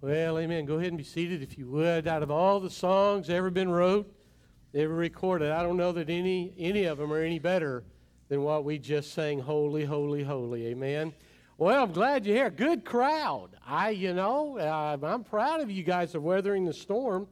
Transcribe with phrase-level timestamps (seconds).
[0.00, 0.66] Well, amen.
[0.66, 2.06] Go ahead and be seated if you would.
[2.06, 4.06] Out of all the songs ever been wrote,
[4.74, 7.84] ever recorded, I don't know that any any of them are any better
[8.28, 9.40] than what we just sang.
[9.40, 10.66] Holy, holy, holy.
[10.66, 11.14] Amen.
[11.56, 12.50] Well, I'm glad you're here.
[12.50, 13.50] Good crowd.
[13.66, 17.26] I, you know, uh, I'm proud of you guys of weathering the storm.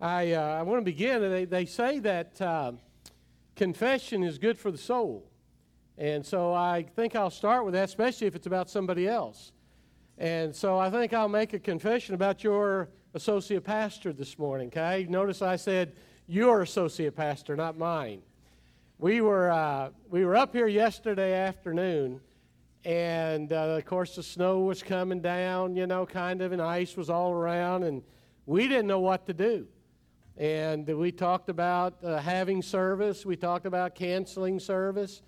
[0.00, 1.20] I, uh, I want to begin.
[1.20, 2.72] They, they say that uh,
[3.54, 5.28] confession is good for the soul.
[5.96, 9.52] And so I think I'll start with that, especially if it's about somebody else.
[10.18, 15.06] And so I think I'll make a confession about your associate pastor this morning, okay?
[15.08, 15.94] Notice I said
[16.26, 18.22] your associate pastor, not mine.
[18.98, 22.20] We were, uh, we were up here yesterday afternoon
[22.84, 26.96] and uh, of course, the snow was coming down, you know, kind of, and ice
[26.96, 28.02] was all around, and
[28.44, 29.66] we didn't know what to do.
[30.36, 35.22] And we talked about uh, having service, we talked about canceling service,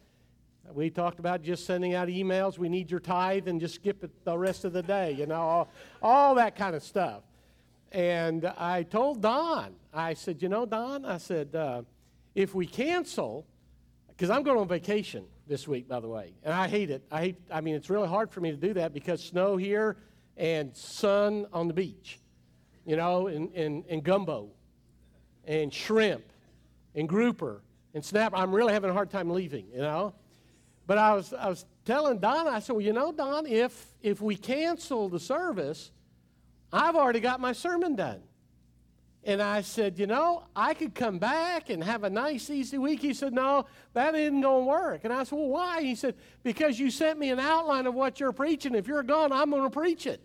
[0.75, 2.59] we talked about just sending out emails.
[2.59, 5.41] We need your tithe and just skip it the rest of the day, you know,
[5.41, 5.69] all,
[6.03, 7.23] all that kind of stuff.
[7.93, 11.83] And I told Don, I said, you know, Don, I said, uh,
[12.35, 13.47] if we cancel,
[14.09, 16.35] because I'm going on vacation this week, by the way.
[16.43, 17.03] And I hate it.
[17.11, 19.97] I hate, I mean, it's really hard for me to do that because snow here
[20.37, 22.19] and sun on the beach,
[22.85, 24.51] you know, and, and, and gumbo
[25.45, 26.25] and shrimp
[26.95, 27.63] and grouper
[27.95, 28.33] and snap.
[28.35, 30.15] I'm really having a hard time leaving, you know.
[30.87, 34.21] But I was, I was telling Don, I said, well, you know, Don, if, if
[34.21, 35.91] we cancel the service,
[36.73, 38.23] I've already got my sermon done.
[39.27, 43.01] And I said, You know, I could come back and have a nice, easy week.
[43.01, 45.01] He said, No, that isn't going to work.
[45.03, 45.83] And I said, Well, why?
[45.83, 46.15] He said,
[46.45, 48.77] Because you sent me an outline of what you're preaching.
[48.77, 50.21] If you're gone, I'm going to preach it.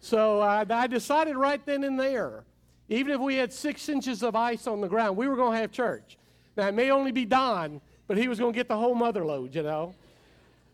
[0.00, 2.44] So uh, I decided right then and there,
[2.90, 5.58] even if we had six inches of ice on the ground, we were going to
[5.58, 6.18] have church.
[6.54, 9.24] Now, it may only be Don, but he was going to get the whole mother
[9.24, 9.94] lode, you know.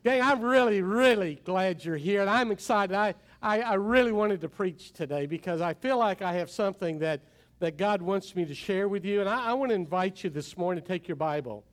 [0.05, 2.95] Gang, I'm really, really glad you're here, and I'm excited.
[2.95, 7.01] I, I, I really wanted to preach today because I feel like I have something
[7.01, 7.21] that
[7.59, 9.21] that God wants me to share with you.
[9.21, 11.65] And I, I want to invite you this morning to take your Bible.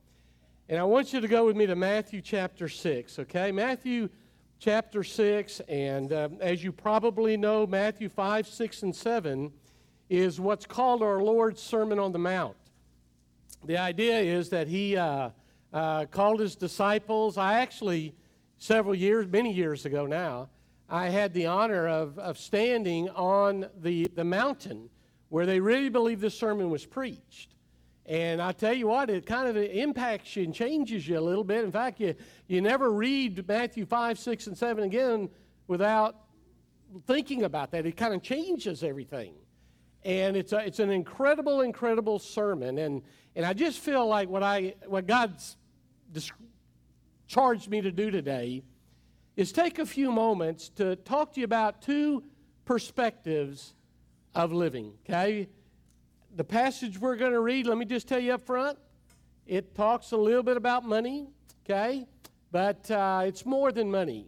[0.68, 3.52] And I want you to go with me to Matthew chapter 6, okay?
[3.52, 4.08] Matthew
[4.58, 5.60] chapter 6.
[5.68, 9.52] And um, as you probably know, Matthew 5, 6, and 7
[10.08, 12.56] is what's called our Lord's Sermon on the Mount.
[13.64, 15.30] The idea is that he uh,
[15.76, 17.36] uh, called his disciples.
[17.36, 18.14] I actually,
[18.56, 20.48] several years, many years ago now,
[20.88, 24.88] I had the honor of, of standing on the, the mountain
[25.28, 27.56] where they really believe this sermon was preached.
[28.06, 31.44] And I tell you what, it kind of impacts you and changes you a little
[31.44, 31.62] bit.
[31.62, 32.14] In fact, you,
[32.46, 35.28] you never read Matthew 5, 6, and 7 again
[35.66, 36.16] without
[37.06, 37.84] thinking about that.
[37.84, 39.34] It kind of changes everything.
[40.04, 42.78] And it's, a, it's an incredible, incredible sermon.
[42.78, 43.02] And,
[43.34, 45.58] and I just feel like what, I, what God's
[47.26, 48.62] charged me to do today
[49.36, 52.22] is take a few moments to talk to you about two
[52.64, 53.74] perspectives
[54.34, 54.92] of living.
[55.04, 55.48] Okay?
[56.34, 58.78] The passage we're going to read, let me just tell you up front,
[59.46, 61.28] it talks a little bit about money,
[61.64, 62.06] okay?
[62.50, 64.26] But uh, it's more than money.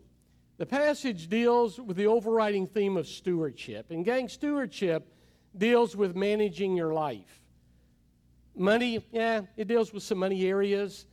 [0.58, 3.90] The passage deals with the overriding theme of stewardship.
[3.90, 5.12] And, gang, stewardship
[5.56, 7.42] deals with managing your life.
[8.56, 11.06] Money, yeah, it deals with some money areas.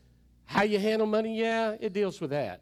[0.45, 2.61] How you handle money, yeah, it deals with that.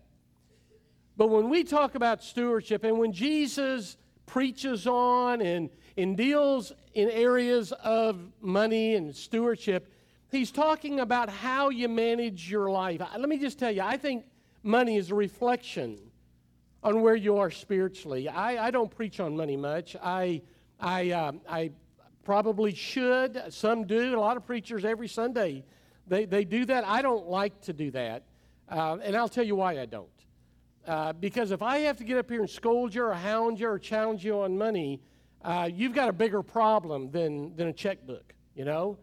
[1.15, 7.09] But when we talk about stewardship and when Jesus preaches on and and deals in
[7.09, 9.91] areas of money and stewardship,
[10.31, 13.01] he's talking about how you manage your life.
[13.17, 14.25] Let me just tell you, I think
[14.63, 15.99] money is a reflection
[16.83, 18.27] on where you are spiritually.
[18.27, 19.95] I, I don't preach on money much.
[20.01, 20.41] I,
[20.79, 21.71] I, uh, I
[22.23, 23.41] probably should.
[23.49, 24.17] Some do.
[24.17, 25.63] A lot of preachers every Sunday,
[26.07, 26.85] they, they do that.
[26.85, 28.23] I don't like to do that.
[28.69, 30.07] Uh, and I'll tell you why I don't.
[30.85, 33.67] Uh, because if I have to get up here and scold you or hound you
[33.69, 34.99] or challenge you on money,
[35.43, 38.97] uh, you've got a bigger problem than, than a checkbook, you know?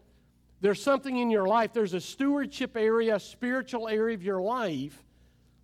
[0.61, 5.03] There's something in your life, there's a stewardship area, a spiritual area of your life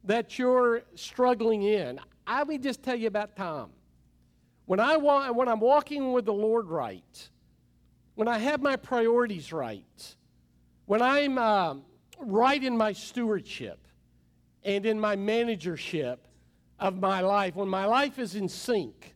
[0.06, 2.00] that you're struggling in.
[2.26, 3.70] I me just tell you about Tom.
[4.66, 7.30] When, I wa- when I'm walking with the Lord right,
[8.16, 10.16] when I have my priorities right,
[10.88, 11.76] when I'm uh,
[12.20, 13.88] right in my stewardship
[14.64, 16.28] and in my managership
[16.80, 19.14] of my life, when my life is in sync,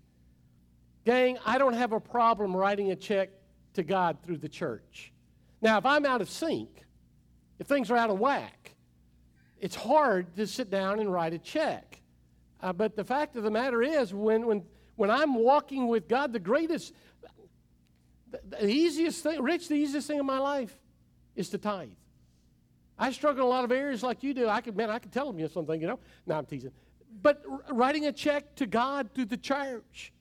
[1.04, 3.30] Gang, I don't have a problem writing a check
[3.74, 5.12] to God through the church.
[5.62, 6.86] Now, if I'm out of sync,
[7.58, 8.76] if things are out of whack,
[9.60, 12.02] it's hard to sit down and write a check.
[12.62, 14.64] Uh, but the fact of the matter is, when, when,
[14.96, 16.94] when I'm walking with God, the greatest,
[18.30, 20.78] the, the easiest thing, Rich, the easiest thing in my life
[21.36, 21.90] is to tithe.
[22.98, 24.48] I struggle in a lot of areas like you do.
[24.48, 26.00] I could, man, I could tell them you something, you know.
[26.28, 26.72] No, I'm teasing.
[27.22, 30.14] But writing a check to God through the church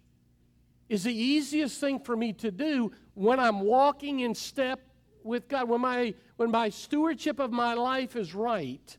[0.89, 4.81] is the easiest thing for me to do when I'm walking in step
[5.23, 5.69] with God.
[5.69, 8.97] When my, when my stewardship of my life is right,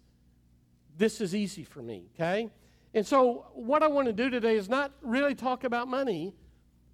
[0.97, 2.49] this is easy for me, okay?
[2.93, 6.35] And so, what I want to do today is not really talk about money,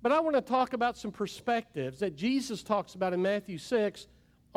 [0.01, 4.07] but I want to talk about some perspectives that Jesus talks about in Matthew 6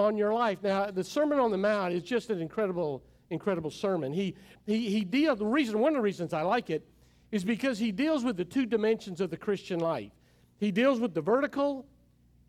[0.01, 0.59] on your life.
[0.63, 4.13] Now, the Sermon on the Mount is just an incredible, incredible sermon.
[4.13, 4.35] He,
[4.67, 6.87] he, he deals, the reason, one of the reasons I like it
[7.31, 10.11] is because he deals with the two dimensions of the Christian life.
[10.59, 11.87] He deals with the vertical,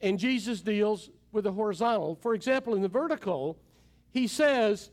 [0.02, 2.18] and Jesus deals with the horizontal.
[2.22, 3.58] For example, in the vertical,
[4.12, 4.90] he says,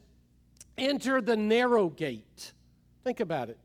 [0.77, 2.53] enter the narrow gate.
[3.05, 3.59] Think about it.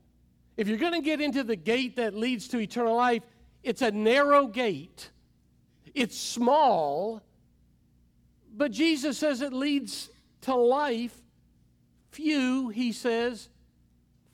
[0.56, 3.22] If you're going to get into the gate that leads to eternal life,
[3.62, 5.10] it's a narrow gate.
[5.94, 7.22] It's small,
[8.56, 10.10] but Jesus says it leads
[10.42, 11.16] to life.
[12.10, 13.48] Few, he says,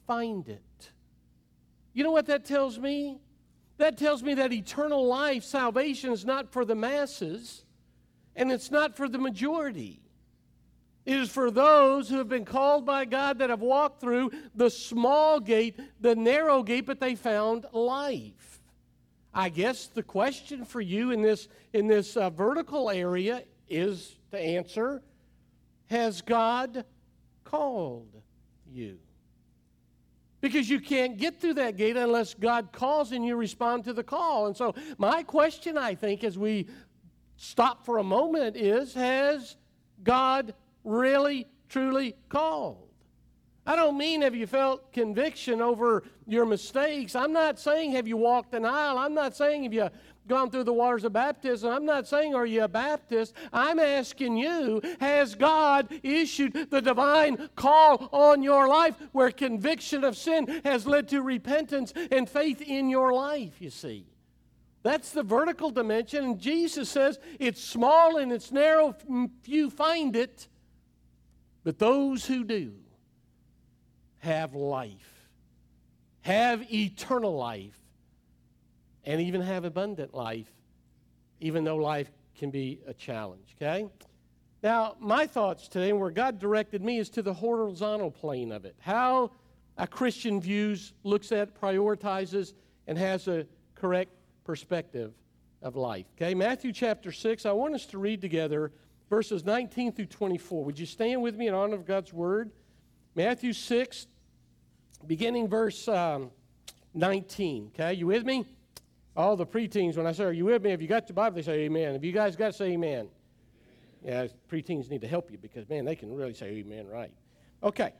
[0.05, 0.91] find it.
[1.93, 3.19] You know what that tells me?
[3.77, 7.65] That tells me that eternal life, salvation, is not for the masses
[8.35, 10.01] and it's not for the majority.
[11.05, 14.69] It is for those who have been called by God that have walked through the
[14.69, 18.61] small gate, the narrow gate, but they found life.
[19.33, 24.39] I guess the question for you in this, in this uh, vertical area is to
[24.39, 25.01] answer
[25.87, 26.85] Has God
[27.43, 28.21] called
[28.71, 28.97] you?
[30.41, 34.03] Because you can't get through that gate unless God calls and you respond to the
[34.03, 34.47] call.
[34.47, 36.67] And so, my question, I think, as we
[37.37, 39.55] stop for a moment, is Has
[40.03, 40.53] God
[40.83, 42.90] really, truly called?
[43.65, 47.15] I don't mean have you felt conviction over your mistakes.
[47.15, 48.97] I'm not saying have you walked an aisle.
[48.97, 49.89] I'm not saying have you
[50.27, 51.71] gone through the waters of baptism.
[51.71, 53.35] I'm not saying are you a Baptist.
[53.51, 60.17] I'm asking you has God issued the divine call on your life where conviction of
[60.17, 64.05] sin has led to repentance and faith in your life, you see?
[64.83, 66.23] That's the vertical dimension.
[66.23, 68.95] And Jesus says it's small and it's narrow,
[69.43, 70.47] few find it.
[71.63, 72.73] But those who do
[74.21, 75.27] have life,
[76.21, 77.77] have eternal life,
[79.03, 80.51] and even have abundant life,
[81.39, 83.87] even though life can be a challenge, okay?
[84.63, 88.65] Now, my thoughts today, and where God directed me, is to the horizontal plane of
[88.65, 88.75] it.
[88.79, 89.31] How
[89.77, 92.53] a Christian views, looks at, prioritizes,
[92.85, 94.11] and has a correct
[94.43, 95.13] perspective
[95.63, 96.05] of life.
[96.15, 98.71] Okay, Matthew chapter 6, I want us to read together
[99.09, 100.63] verses 19 through 24.
[100.63, 102.51] Would you stand with me in honor of God's word?
[103.15, 104.07] Matthew 6,
[105.07, 106.31] beginning verse um,
[106.93, 107.71] 19.
[107.73, 108.45] Okay, you with me?
[109.15, 110.71] All the preteens, when I say, Are you with me?
[110.71, 111.95] If you got your Bible, they say amen.
[111.95, 113.09] If you guys got to say amen.
[114.03, 117.11] Yeah, preteens need to help you because, man, they can really say amen right.
[117.61, 117.93] Okay.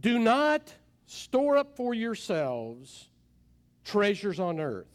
[0.00, 0.74] Do not
[1.06, 3.08] store up for yourselves
[3.84, 4.86] treasures on earth.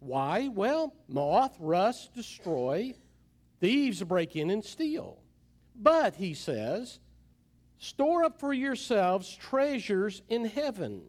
[0.00, 0.48] Why?
[0.48, 2.94] Well, moth, rust, destroy,
[3.60, 5.18] thieves break in and steal.
[5.74, 6.98] But, he says,
[7.82, 11.02] store up for yourselves treasures in heaven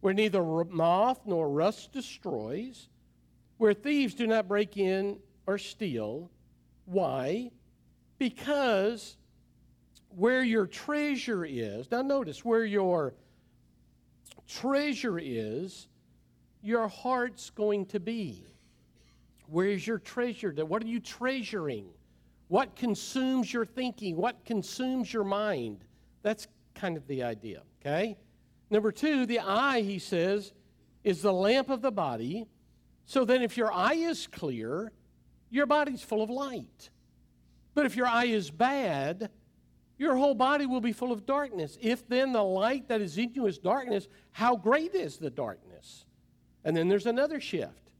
[0.00, 2.88] where neither moth nor rust destroys,
[3.58, 6.30] where thieves do not break in or steal.
[6.84, 7.50] Why?
[8.18, 9.16] Because
[10.10, 13.14] where your treasure is, now notice where your
[14.46, 15.88] treasure is,
[16.62, 18.44] your heart's going to be.
[19.48, 20.52] Where's your treasure?
[20.64, 21.86] What are you treasuring?
[22.52, 24.14] What consumes your thinking?
[24.14, 25.86] What consumes your mind?
[26.20, 28.18] That's kind of the idea, okay?
[28.68, 30.52] Number two, the eye, he says,
[31.02, 32.46] is the lamp of the body.
[33.06, 34.92] So then, if your eye is clear,
[35.48, 36.90] your body's full of light.
[37.72, 39.30] But if your eye is bad,
[39.96, 41.78] your whole body will be full of darkness.
[41.80, 46.04] If then the light that is in you is darkness, how great is the darkness?
[46.66, 47.92] And then there's another shift.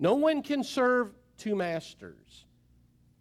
[0.00, 2.44] No one can serve two masters.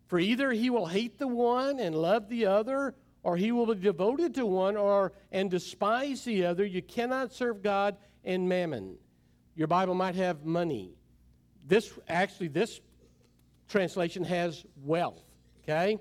[0.08, 3.82] For either he will hate the one and love the other, or he will be
[3.82, 6.66] devoted to one or and despise the other.
[6.66, 8.98] You cannot serve God and mammon.
[9.56, 10.96] Your Bible might have money.
[11.66, 12.80] This actually, this
[13.68, 15.24] translation has wealth.
[15.64, 15.98] Okay,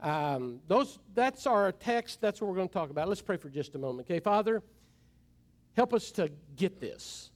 [0.00, 2.22] um, those that's our text.
[2.22, 3.08] That's what we're going to talk about.
[3.08, 4.06] Let's pray for just a moment.
[4.06, 4.62] Okay, Father,
[5.76, 7.30] help us to get this.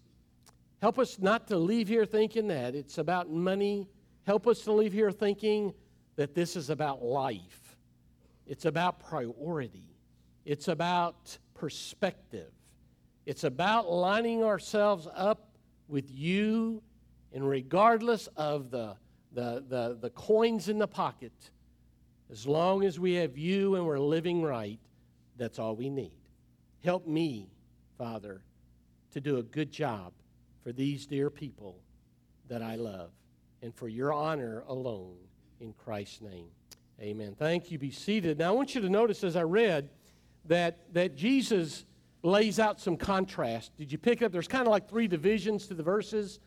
[0.80, 3.88] Help us not to leave here thinking that it's about money.
[4.26, 5.74] Help us to leave here thinking
[6.18, 7.76] that this is about life.
[8.44, 9.94] It's about priority,
[10.44, 12.50] it's about perspective,
[13.24, 15.56] it's about lining ourselves up
[15.86, 16.82] with you,
[17.32, 18.96] and regardless of the,
[19.32, 21.50] the, the, the coins in the pocket,
[22.32, 24.80] as long as we have you and we're living right,
[25.36, 26.18] that's all we need.
[26.82, 27.48] Help me
[27.96, 28.42] Father,
[29.12, 30.12] to do a good job
[30.64, 31.78] for these dear people
[32.48, 33.10] that I love
[33.62, 35.27] and for your honor alone
[35.60, 36.46] in Christ's name.
[37.00, 37.34] Amen.
[37.38, 37.78] Thank you.
[37.78, 38.38] Be seated.
[38.38, 39.90] Now, I want you to notice as I read
[40.46, 41.84] that, that Jesus
[42.22, 43.76] lays out some contrast.
[43.76, 44.32] Did you pick up?
[44.32, 46.40] There's kind of like three divisions to the verses,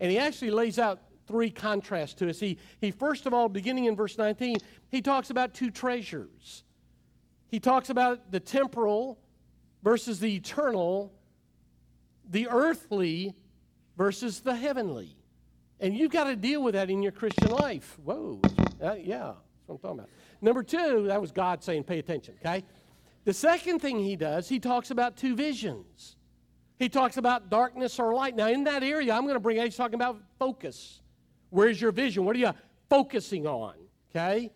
[0.00, 2.38] and he actually lays out three contrasts to us.
[2.38, 4.56] He, he first of all, beginning in verse 19,
[4.90, 6.64] he talks about two treasures.
[7.48, 9.18] He talks about the temporal
[9.82, 11.12] versus the eternal,
[12.28, 13.34] the earthly
[13.96, 15.16] versus the heavenly.
[15.80, 17.98] And you've got to deal with that in your Christian life.
[18.04, 18.40] Whoa,
[18.82, 20.08] uh, yeah, that's what I'm talking about.
[20.40, 22.64] Number two, that was God saying, pay attention, okay?
[23.24, 26.16] The second thing he does, he talks about two visions.
[26.78, 28.36] He talks about darkness or light.
[28.36, 31.00] Now, in that area, I'm going to bring he's talking about focus.
[31.50, 32.24] Where's your vision?
[32.24, 32.52] What are you
[32.90, 33.74] focusing on?
[34.10, 34.50] Okay?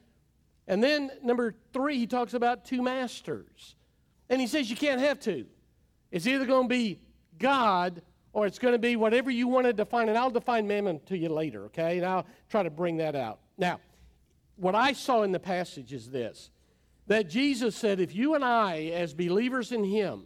[0.67, 3.77] And then number three, he talks about two masters.
[4.29, 5.47] And he says you can't have two.
[6.11, 7.01] It's either going to be
[7.39, 10.09] God or it's going to be whatever you want to define.
[10.09, 11.99] And I'll define mammon to you later, okay?
[11.99, 13.41] And I'll try to bring that out.
[13.57, 13.81] Now,
[14.57, 16.51] what I saw in the passage is this
[17.07, 20.25] that Jesus said, if you and I, as believers in Him,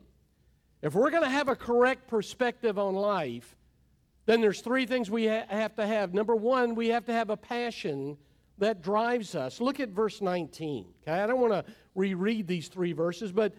[0.83, 3.57] if we're going to have a correct perspective on life,
[4.27, 6.13] then there's three things we ha- have to have.
[6.13, 8.17] Number one, we have to have a passion
[8.59, 9.61] that drives us.
[9.61, 10.87] Look at verse 19.
[11.03, 13.55] Okay, I don't want to reread these three verses, but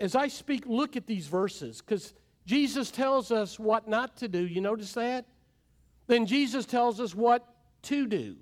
[0.00, 2.14] as I speak, look at these verses because
[2.46, 4.46] Jesus tells us what not to do.
[4.46, 5.26] You notice that?
[6.06, 7.46] Then Jesus tells us what
[7.82, 8.36] to do.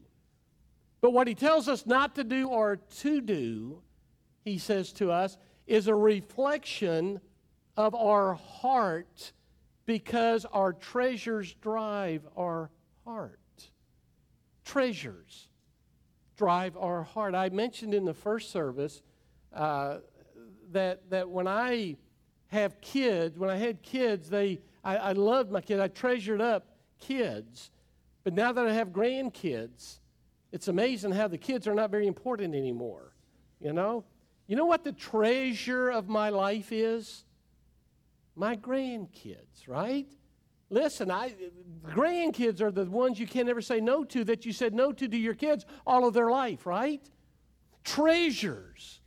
[1.00, 3.82] But what he tells us not to do or to do
[4.44, 7.20] he says to us, is a reflection
[7.76, 9.32] of our heart
[9.86, 12.70] because our treasures drive our
[13.04, 13.38] heart.
[14.64, 15.48] Treasures
[16.36, 17.34] drive our heart.
[17.34, 19.02] I mentioned in the first service
[19.54, 19.98] uh,
[20.72, 21.96] that, that when I
[22.50, 25.80] have kids, when I had kids, they, I, I loved my kids.
[25.80, 26.66] I treasured up
[26.98, 27.70] kids.
[28.24, 29.98] But now that I have grandkids,
[30.52, 33.14] it's amazing how the kids are not very important anymore.
[33.60, 34.04] You know?
[34.46, 37.24] You know what the treasure of my life is?
[38.34, 40.08] My grandkids, right?
[40.70, 41.34] Listen, I,
[41.86, 45.06] grandkids are the ones you can never say no to that you said no to
[45.06, 47.08] to your kids all of their life, right?
[47.84, 48.99] Treasures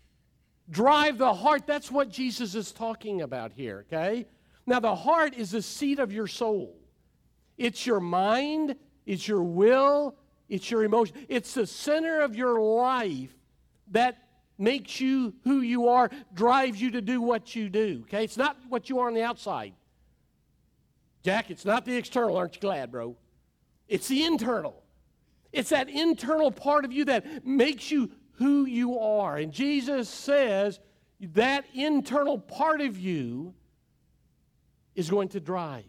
[0.70, 1.68] drive the heart.
[1.68, 4.26] That's what Jesus is talking about here, okay?
[4.66, 6.76] Now, the heart is the seat of your soul.
[7.58, 10.16] It's your mind, it's your will,
[10.50, 11.16] it's your emotion.
[11.30, 13.34] It's the center of your life
[13.92, 14.18] that
[14.58, 18.04] makes you who you are, drives you to do what you do.
[18.04, 18.24] Okay?
[18.24, 19.74] It's not what you are on the outside.
[21.24, 22.38] Jack, it's not the external.
[22.38, 23.16] Aren't you glad, bro?
[23.88, 24.84] It's the internal.
[25.52, 29.38] It's that internal part of you that makes you who you are.
[29.38, 30.80] And Jesus says
[31.20, 33.54] that internal part of you
[34.96, 35.86] is going to drive.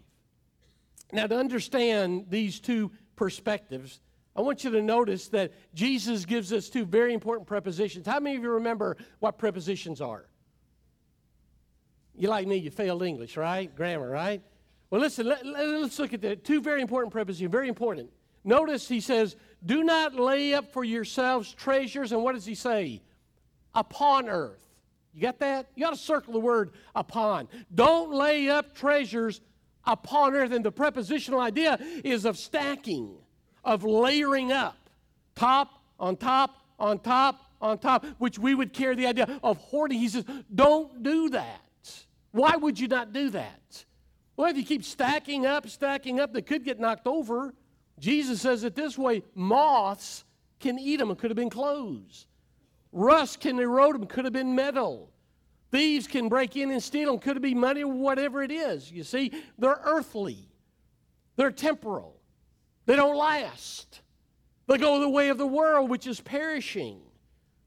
[1.11, 3.99] Now, to understand these two perspectives,
[4.35, 8.05] I want you to notice that Jesus gives us two very important prepositions.
[8.05, 10.25] How many of you remember what prepositions are?
[12.17, 13.73] You like me, you failed English, right?
[13.75, 14.41] Grammar, right?
[14.89, 18.09] Well, listen, let, us look at the two very important prepositions, very important.
[18.43, 23.01] Notice he says, Do not lay up for yourselves treasures, and what does he say?
[23.73, 24.61] Upon earth.
[25.13, 25.67] You got that?
[25.75, 27.47] You got to circle the word upon.
[27.73, 29.41] Don't lay up treasures
[29.85, 30.51] upon earth.
[30.51, 33.15] And the prepositional idea is of stacking
[33.63, 34.89] of layering up,
[35.35, 39.97] top on top on top on top, which we would carry the idea of hoarding.
[39.97, 41.61] He says, don't do that.
[42.31, 43.85] Why would you not do that?
[44.35, 47.53] Well, if you keep stacking up, stacking up, they could get knocked over.
[47.99, 50.23] Jesus says it this way moths
[50.59, 51.11] can eat them.
[51.11, 52.27] It could have been clothes.
[52.91, 54.05] Rust can erode them.
[54.05, 55.09] Could have been metal.
[55.71, 57.19] Thieves can break in and steal them.
[57.19, 58.91] Could have been money, or whatever it is.
[58.91, 60.49] You see, they're earthly,
[61.35, 62.15] they're temporal.
[62.85, 64.01] They don't last.
[64.67, 67.01] They go the way of the world, which is perishing.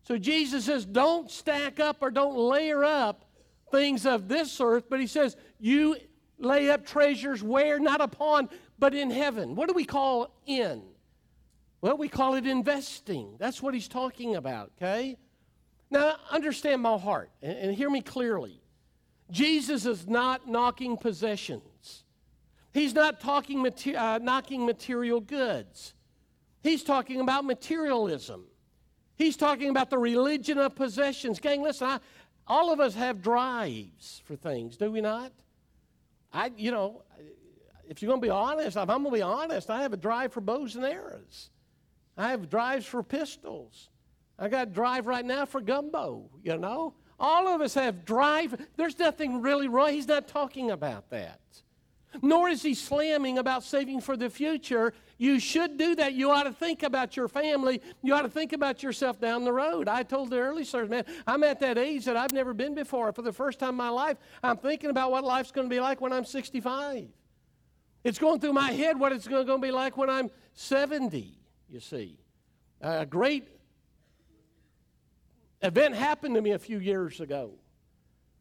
[0.03, 3.25] So Jesus says, don't stack up or don't layer up
[3.71, 5.97] things of this earth, but he says, you
[6.39, 7.79] lay up treasures where?
[7.79, 9.55] Not upon, but in heaven.
[9.55, 10.83] What do we call in?
[11.81, 13.37] Well, we call it investing.
[13.39, 15.17] That's what he's talking about, okay?
[15.91, 18.61] Now, understand my heart and, and hear me clearly.
[19.31, 22.05] Jesus is not knocking possessions.
[22.73, 23.67] He's not talking
[23.97, 25.95] uh, knocking material goods.
[26.63, 28.45] He's talking about materialism.
[29.17, 31.41] He's talking about the religion of possessions.
[31.41, 31.99] Gang, listen, I,
[32.47, 35.33] all of us have drives for things, do we not?
[36.33, 37.03] I, you know,
[37.89, 39.97] if you're going to be honest, if I'm going to be honest, I have a
[39.97, 41.51] drive for bows and arrows.
[42.17, 43.91] I have drives for pistols.
[44.39, 46.95] I got a drive right now for gumbo, you know?
[47.19, 48.55] All of us have drive.
[48.77, 49.91] There's nothing really wrong.
[49.91, 51.41] He's not talking about that.
[52.23, 54.95] Nor is he slamming about saving for the future.
[55.19, 56.15] You should do that.
[56.15, 57.83] You ought to think about your family.
[58.03, 59.89] You ought to think about yourself down the road.
[59.89, 63.13] I told the early service, man, I'm at that age that I've never been before.
[63.13, 65.81] For the first time in my life, I'm thinking about what life's going to be
[65.81, 67.09] like when I'm 65.
[68.09, 71.39] It's going through my head what it's going to be like when I'm 70,
[71.69, 72.19] you see.
[72.81, 73.47] A great
[75.61, 77.53] event happened to me a few years ago.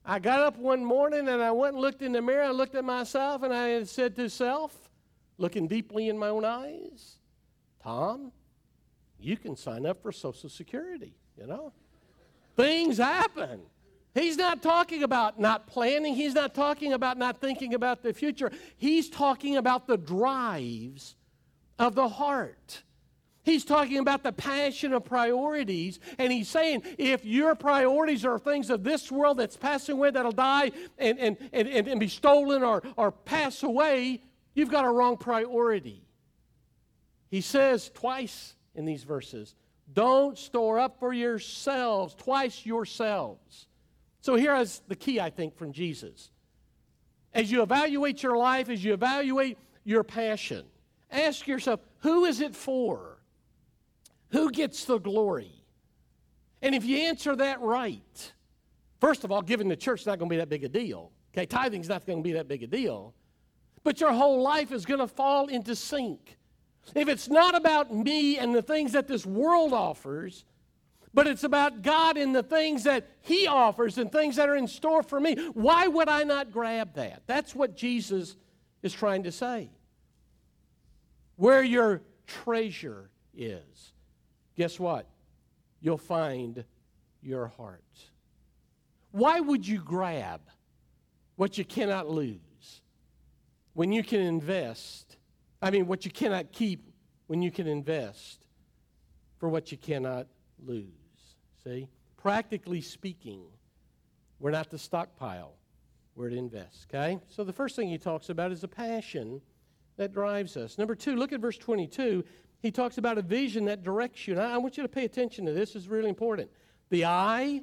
[0.05, 2.43] I got up one morning and I went and looked in the mirror.
[2.43, 4.73] I looked at myself and I said to self,
[5.37, 7.17] looking deeply in my own eyes,
[7.83, 8.31] Tom,
[9.19, 11.73] you can sign up for Social Security, you know?
[12.55, 13.59] Things happen.
[14.17, 16.15] He's not talking about not planning.
[16.15, 18.51] He's not talking about not thinking about the future.
[18.77, 21.15] He's talking about the drives
[21.77, 22.83] of the heart.
[23.43, 28.69] He's talking about the passion of priorities, and he's saying if your priorities are things
[28.69, 32.83] of this world that's passing away, that'll die and, and, and, and, be stolen or,
[32.97, 34.21] or pass away,
[34.53, 36.03] you've got a wrong priority.
[37.29, 39.55] He says twice in these verses,
[39.93, 43.67] don't store up for yourselves, twice yourselves.
[44.21, 46.31] So here is the key, I think, from Jesus.
[47.33, 50.65] As you evaluate your life, as you evaluate your passion,
[51.11, 53.17] ask yourself, who is it for?
[54.29, 55.51] Who gets the glory?
[56.61, 58.33] And if you answer that right,
[58.99, 61.11] first of all, giving the church is not going to be that big a deal.
[61.33, 63.13] Okay, tithing's not going to be that big a deal.
[63.83, 66.37] But your whole life is going to fall into sync.
[66.95, 70.45] If it's not about me and the things that this world offers,
[71.17, 74.67] but it's about God and the things that He offers and things that are in
[74.67, 77.23] store for me, why would I not grab that?
[77.25, 78.35] That's what Jesus
[78.83, 79.71] is trying to say.
[81.35, 83.93] Where your treasure is
[84.55, 85.07] guess what?
[85.81, 86.63] You'll find
[87.23, 87.81] your heart.
[89.09, 90.41] Why would you grab
[91.35, 92.81] what you cannot lose
[93.73, 95.17] when you can invest?
[95.63, 96.91] I mean, what you cannot keep
[97.25, 98.45] when you can invest
[99.39, 100.27] for what you cannot
[100.63, 100.96] lose.
[101.63, 101.87] See?
[102.17, 103.43] Practically speaking,
[104.39, 105.53] we're not to stockpile,
[106.15, 106.87] we're to invest.
[106.89, 107.19] Okay?
[107.29, 109.41] So the first thing he talks about is a passion
[109.97, 110.77] that drives us.
[110.77, 112.23] Number two, look at verse 22
[112.59, 114.33] he talks about a vision that directs you.
[114.33, 115.75] And I, want you to pay attention to this.
[115.75, 116.49] Is really important.
[116.89, 117.61] The eye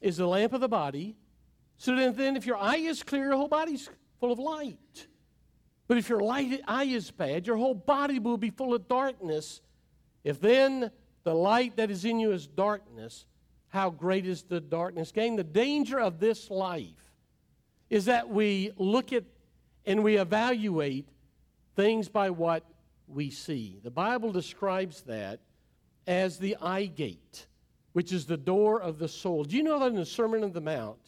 [0.00, 1.16] is the lamp of the body.
[1.76, 3.88] So then, then if your eye is clear, your whole body's
[4.20, 5.06] full of light.
[5.86, 9.60] But if your light, eye is bad, your whole body will be full of darkness.
[10.24, 10.90] If then
[11.24, 13.24] the light that is in you is darkness,
[13.68, 15.36] how great is the darkness gain?
[15.36, 17.12] The danger of this life
[17.90, 19.24] is that we look at
[19.86, 21.08] and we evaluate
[21.76, 22.64] things by what
[23.06, 23.78] we see.
[23.82, 25.40] The Bible describes that
[26.06, 27.46] as the eye gate,
[27.92, 29.44] which is the door of the soul.
[29.44, 30.98] Do you know that in the Sermon on the Mount,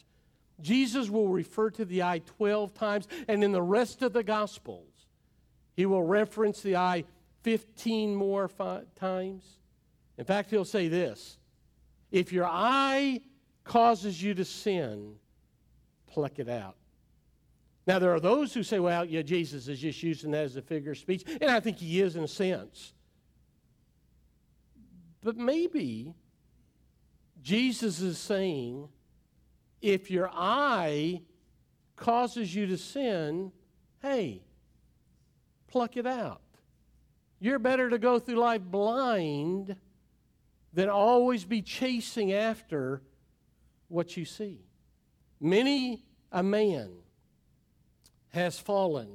[0.61, 5.07] Jesus will refer to the eye 12 times, and in the rest of the Gospels,
[5.75, 7.03] he will reference the eye
[7.43, 9.43] 15 more fi- times?
[10.17, 11.37] In fact, he'll say this
[12.11, 13.21] If your eye
[13.63, 15.15] causes you to sin,
[16.07, 16.75] pluck it out.
[17.85, 20.61] Now, there are those who say, well, yeah, Jesus is just using that as a
[20.61, 22.93] figure of speech, and I think he is in a sense.
[25.23, 26.13] But maybe
[27.41, 28.89] Jesus is saying,
[29.81, 31.21] if your eye
[31.95, 33.53] causes you to sin,
[34.01, 34.41] hey,
[35.67, 36.41] pluck it out.
[37.39, 39.77] You're better to go through life blind
[40.77, 43.01] than always be chasing after
[43.87, 44.59] what you see.
[45.41, 46.91] Many a man
[48.27, 49.09] has fallen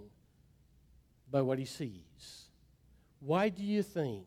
[1.31, 2.47] by what he sees.
[3.21, 4.27] Why do you think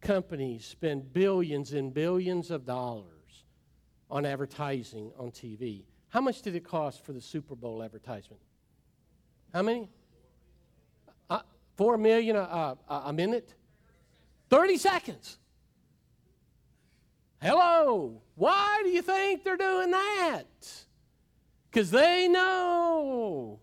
[0.00, 3.44] companies spend billions and billions of dollars
[4.10, 5.84] on advertising on TV?
[6.08, 8.42] How much did it cost for the Super Bowl advertisement?
[9.54, 9.88] How many?
[11.30, 11.42] Uh,
[11.76, 13.54] four million a, a, a minute?
[14.48, 15.36] 30 seconds.
[17.42, 18.20] Hello.
[18.34, 20.44] Why do you think they're doing that?
[21.70, 23.60] Because they know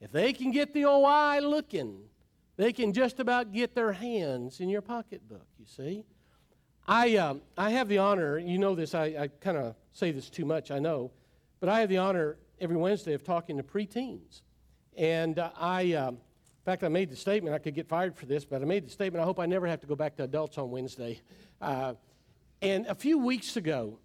[0.00, 2.02] if they can get the eye looking,
[2.56, 6.04] they can just about get their hands in your pocketbook, you see.
[6.86, 10.30] I, uh, I have the honor, you know this, I, I kind of say this
[10.30, 11.10] too much, I know,
[11.58, 14.42] but I have the honor every Wednesday of talking to preteens.
[14.96, 16.18] And uh, I, uh, in
[16.64, 18.90] fact, I made the statement, I could get fired for this, but I made the
[18.90, 21.20] statement, I hope I never have to go back to adults on Wednesday.
[22.62, 23.98] And a few weeks ago,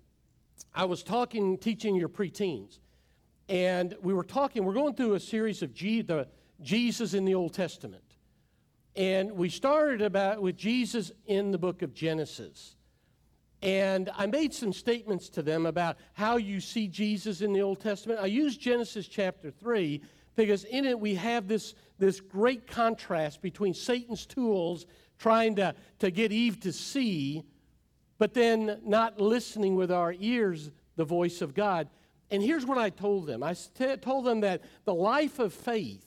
[0.73, 2.79] I was talking, teaching your preteens
[3.47, 6.27] and we were talking, we're going through a series of G, the
[6.61, 8.03] Jesus in the Old Testament.
[8.95, 12.75] And we started about with Jesus in the book of Genesis.
[13.61, 17.81] And I made some statements to them about how you see Jesus in the Old
[17.81, 18.19] Testament.
[18.21, 20.01] I used Genesis chapter 3
[20.35, 24.85] because in it we have this, this great contrast between Satan's tools
[25.19, 27.43] trying to, to get Eve to see,
[28.17, 31.89] but then not listening with our ears the voice of God.
[32.31, 33.53] And here's what I told them I
[34.01, 36.05] told them that the life of faith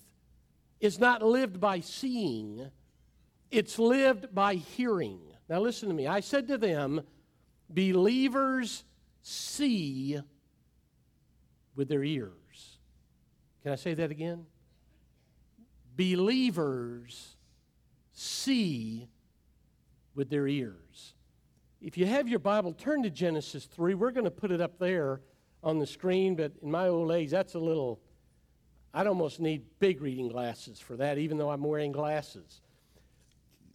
[0.81, 2.71] is not lived by seeing,
[3.51, 5.21] it's lived by hearing.
[5.49, 6.07] Now, listen to me.
[6.07, 7.01] I said to them,
[7.71, 8.85] believers
[9.23, 10.21] see
[11.75, 12.79] with their ears.
[13.63, 14.45] Can I say that again?
[15.97, 17.37] Believers
[18.13, 19.09] see
[20.15, 21.15] with their ears.
[21.81, 23.95] If you have your Bible, turn to Genesis 3.
[23.95, 25.21] We're going to put it up there
[25.63, 28.01] on the screen, but in my old age, that's a little,
[28.93, 32.63] I'd almost need big reading glasses for that, even though I'm wearing glasses.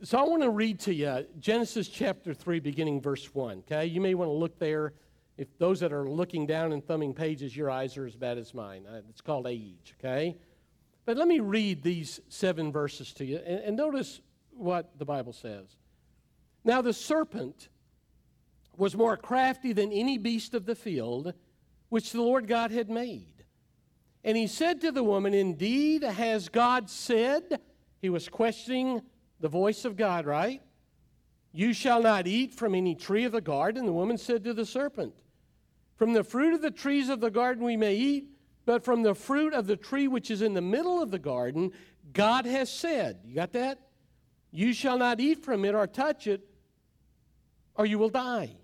[0.03, 3.59] So I want to read to you Genesis chapter 3, beginning verse 1.
[3.59, 3.85] Okay?
[3.85, 4.93] You may want to look there.
[5.37, 8.53] If those that are looking down and thumbing pages, your eyes are as bad as
[8.53, 8.85] mine.
[8.85, 10.37] Uh, it's called age, okay?
[11.05, 15.33] But let me read these seven verses to you and, and notice what the Bible
[15.33, 15.77] says.
[16.63, 17.69] Now the serpent
[18.77, 21.33] was more crafty than any beast of the field
[21.89, 23.45] which the Lord God had made.
[24.23, 27.59] And he said to the woman, Indeed, has God said,
[28.03, 29.01] he was questioning
[29.39, 30.61] the voice of God, right?
[31.53, 33.85] You shall not eat from any tree of the garden.
[33.85, 35.13] The woman said to the serpent,
[35.95, 38.29] From the fruit of the trees of the garden we may eat,
[38.65, 41.71] but from the fruit of the tree which is in the middle of the garden,
[42.11, 43.79] God has said, You got that?
[44.51, 46.41] You shall not eat from it or touch it,
[47.75, 48.55] or you will die.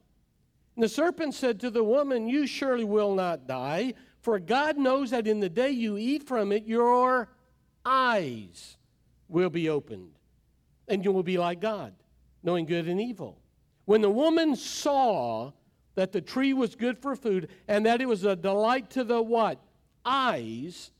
[0.79, 5.11] And the serpent said to the woman, You surely will not die, for God knows
[5.11, 7.27] that in the day you eat from it, your
[7.83, 8.77] eyes
[9.27, 10.11] will be opened,
[10.87, 11.93] and you will be like God,
[12.43, 13.41] knowing good and evil.
[13.83, 15.51] When the woman saw
[15.95, 19.21] that the tree was good for food, and that it was a delight to the
[19.21, 19.59] what?
[20.05, 20.91] Eyes,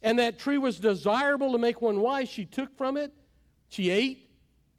[0.00, 3.12] and that tree was desirable to make one wise, she took from it,
[3.66, 4.30] she ate,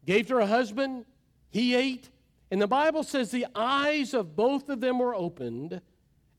[0.06, 1.04] gave to her husband,
[1.49, 2.10] he ate,
[2.51, 5.81] and the Bible says the eyes of both of them were opened,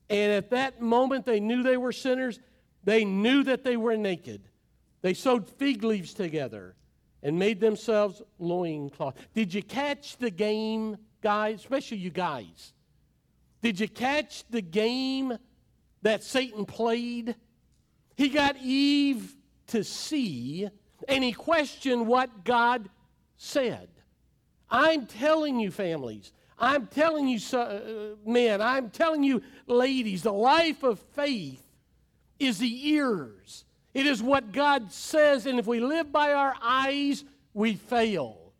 [0.09, 2.39] and at that moment they knew they were sinners.
[2.83, 4.49] They knew that they were naked.
[5.01, 6.75] They sewed fig leaves together
[7.23, 9.15] and made themselves loincloth.
[9.33, 11.59] Did you catch the game, guys?
[11.59, 12.73] Especially you guys.
[13.61, 15.37] Did you catch the game
[16.01, 17.35] that Satan played?
[18.15, 19.35] He got Eve
[19.67, 20.67] to see,
[21.07, 22.89] and he questioned what God
[23.37, 23.87] said.
[24.71, 27.79] I'm telling you, families, I'm telling you, uh,
[28.25, 31.61] men, I'm telling you, ladies, the life of faith
[32.39, 33.65] is the ears.
[33.93, 38.53] It is what God says, and if we live by our eyes, we fail.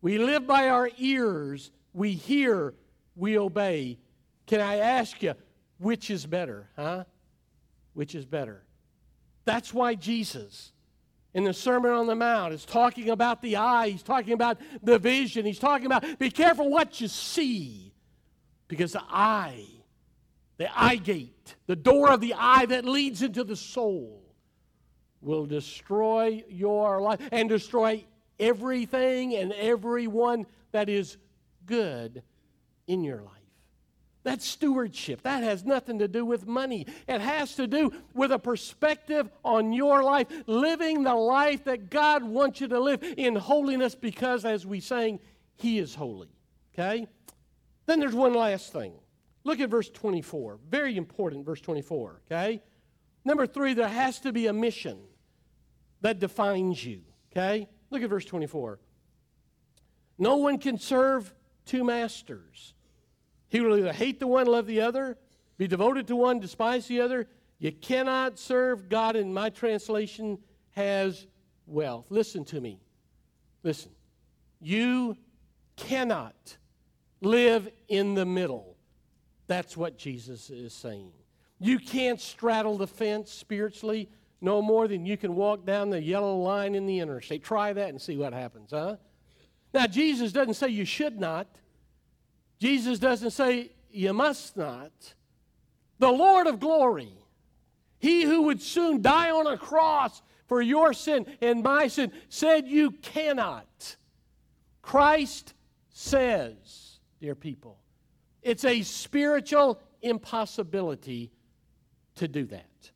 [0.00, 2.74] We live by our ears, we hear,
[3.14, 3.98] we obey.
[4.46, 5.34] Can I ask you,
[5.78, 7.04] which is better, huh?
[7.94, 8.64] Which is better?
[9.44, 10.71] That's why Jesus
[11.34, 14.98] in the Sermon on the Mount is talking about the eye, he's talking about the
[14.98, 17.92] vision, he's talking about be careful what you see.
[18.68, 19.66] Because the eye,
[20.56, 24.22] the eye gate, the door of the eye that leads into the soul,
[25.20, 28.04] will destroy your life and destroy
[28.40, 31.16] everything and everyone that is
[31.66, 32.22] good
[32.86, 33.41] in your life.
[34.24, 35.22] That's stewardship.
[35.22, 36.86] That has nothing to do with money.
[37.08, 42.22] It has to do with a perspective on your life, living the life that God
[42.22, 45.18] wants you to live in holiness because, as we sang,
[45.56, 46.28] He is holy.
[46.72, 47.08] Okay?
[47.86, 48.92] Then there's one last thing.
[49.44, 50.60] Look at verse 24.
[50.68, 52.22] Very important, verse 24.
[52.30, 52.62] Okay?
[53.24, 54.98] Number three, there has to be a mission
[56.00, 57.02] that defines you.
[57.32, 57.68] Okay?
[57.90, 58.78] Look at verse 24.
[60.18, 61.34] No one can serve
[61.66, 62.74] two masters.
[63.52, 65.18] He will either hate the one, love the other,
[65.58, 67.28] be devoted to one, despise the other.
[67.58, 70.38] You cannot serve God, in my translation
[70.70, 71.26] has
[71.66, 72.06] wealth.
[72.08, 72.80] Listen to me.
[73.62, 73.92] Listen.
[74.58, 75.18] You
[75.76, 76.56] cannot
[77.20, 78.78] live in the middle.
[79.48, 81.12] That's what Jesus is saying.
[81.60, 84.08] You can't straddle the fence spiritually
[84.40, 87.44] no more than you can walk down the yellow line in the interstate.
[87.44, 88.96] Try that and see what happens, huh?
[89.74, 91.58] Now, Jesus doesn't say you should not.
[92.62, 94.92] Jesus doesn't say, You must not.
[95.98, 97.12] The Lord of glory,
[97.98, 102.68] he who would soon die on a cross for your sin and my sin, said,
[102.68, 103.96] You cannot.
[104.80, 105.54] Christ
[105.90, 107.78] says, dear people,
[108.42, 111.32] it's a spiritual impossibility
[112.14, 112.90] to do that.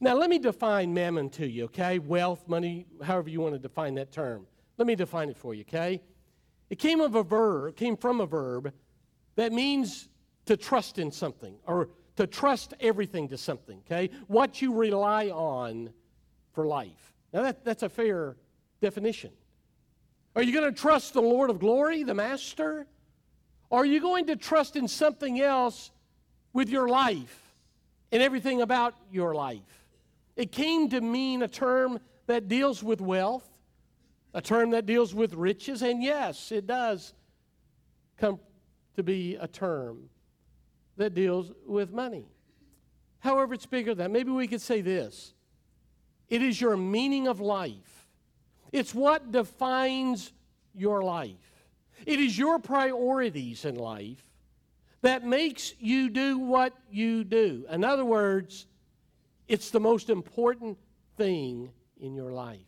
[0.00, 2.00] Now, let me define mammon to you, okay?
[2.00, 4.48] Wealth, money, however you want to define that term.
[4.76, 6.02] Let me define it for you, okay?
[6.68, 8.72] It came of a verb, came from a verb
[9.38, 10.08] that means
[10.46, 14.10] to trust in something or to trust everything to something, okay?
[14.26, 15.90] What you rely on
[16.52, 17.14] for life.
[17.32, 18.34] Now, that, that's a fair
[18.80, 19.30] definition.
[20.34, 22.88] Are you going to trust the Lord of glory, the Master?
[23.70, 25.92] Are you going to trust in something else
[26.52, 27.54] with your life
[28.10, 29.86] and everything about your life?
[30.34, 33.48] It came to mean a term that deals with wealth,
[34.34, 37.14] a term that deals with riches, and yes, it does
[38.16, 38.40] come
[38.98, 40.10] to be a term
[40.96, 42.26] that deals with money.
[43.20, 44.10] However, it's bigger than that.
[44.10, 45.32] Maybe we could say this
[46.28, 48.06] it is your meaning of life,
[48.72, 50.32] it's what defines
[50.74, 51.36] your life.
[52.06, 54.22] It is your priorities in life
[55.00, 57.66] that makes you do what you do.
[57.68, 58.66] In other words,
[59.48, 60.78] it's the most important
[61.16, 62.60] thing in your life.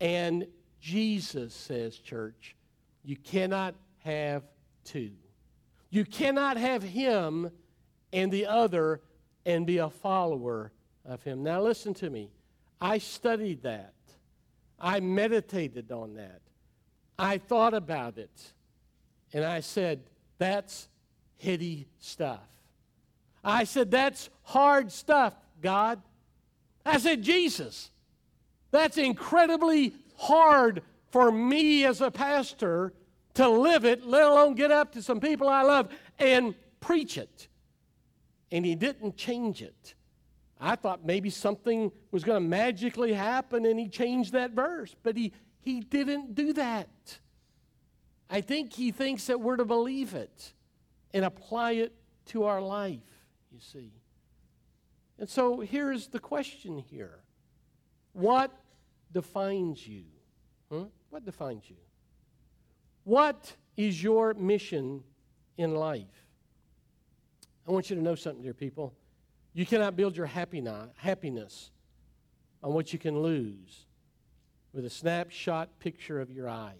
[0.00, 0.46] And
[0.80, 2.54] Jesus says, church,
[3.04, 4.44] you cannot have
[4.84, 5.10] two.
[5.92, 7.50] You cannot have him
[8.14, 9.02] and the other
[9.44, 10.72] and be a follower
[11.04, 11.42] of him.
[11.42, 12.30] Now, listen to me.
[12.80, 13.92] I studied that,
[14.80, 16.40] I meditated on that,
[17.18, 18.52] I thought about it,
[19.34, 20.00] and I said,
[20.38, 20.88] that's
[21.38, 22.40] heady stuff.
[23.44, 26.00] I said, that's hard stuff, God.
[26.86, 27.90] I said, Jesus,
[28.70, 32.94] that's incredibly hard for me as a pastor
[33.34, 37.48] to live it, let alone get up to some people I love and preach it.
[38.50, 39.94] And he didn't change it.
[40.60, 45.16] I thought maybe something was going to magically happen and he changed that verse, but
[45.16, 47.18] he, he didn't do that.
[48.30, 50.52] I think he thinks that we're to believe it
[51.12, 51.92] and apply it
[52.26, 53.00] to our life,
[53.50, 53.92] you see.
[55.18, 57.20] And so here's the question here
[58.12, 58.52] What
[59.12, 60.04] defines you?
[60.70, 60.84] Hmm?
[61.10, 61.76] What defines you?
[63.04, 65.02] What is your mission
[65.56, 66.06] in life?
[67.66, 68.94] I want you to know something, dear people.
[69.54, 71.70] You cannot build your happiness
[72.62, 73.86] on what you can lose
[74.72, 76.78] with a snapshot picture of your eye,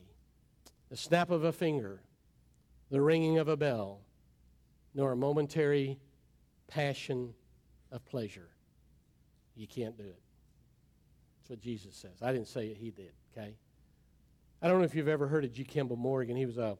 [0.88, 2.02] the snap of a finger,
[2.90, 4.00] the ringing of a bell,
[4.94, 5.98] nor a momentary
[6.68, 7.34] passion
[7.90, 8.48] of pleasure.
[9.54, 10.22] You can't do it.
[11.38, 12.22] That's what Jesus says.
[12.22, 13.56] I didn't say it, he did, okay?
[14.62, 15.64] I don't know if you've ever heard of G.
[15.64, 16.36] Campbell Morgan.
[16.36, 16.78] He was a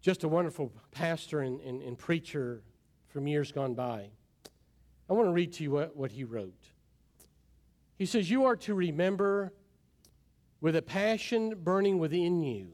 [0.00, 2.62] just a wonderful pastor and, and, and preacher
[3.08, 4.08] from years gone by.
[5.10, 6.70] I want to read to you what, what he wrote.
[7.98, 9.52] He says, You are to remember
[10.62, 12.68] with a passion burning within you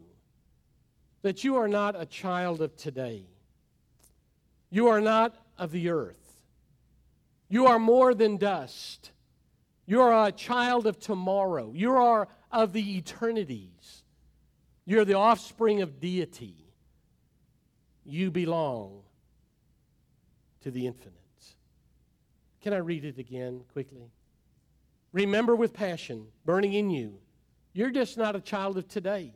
[1.22, 3.26] that you are not a child of today.
[4.70, 6.36] You are not of the earth.
[7.48, 9.10] You are more than dust.
[9.84, 11.72] You are a child of tomorrow.
[11.74, 14.02] You are of the eternities.
[14.84, 16.56] You're the offspring of deity.
[18.04, 19.02] You belong
[20.62, 21.16] to the infinite.
[22.60, 24.12] Can I read it again quickly?
[25.12, 27.18] Remember with passion burning in you.
[27.72, 29.34] You're just not a child of today.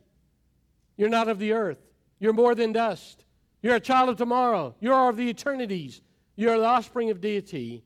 [0.95, 1.79] You're not of the earth.
[2.19, 3.25] You're more than dust.
[3.61, 4.75] You're a child of tomorrow.
[4.79, 6.01] You are of the eternities.
[6.35, 7.83] You're the offspring of deity.